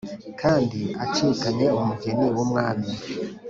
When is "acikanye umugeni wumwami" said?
1.03-2.89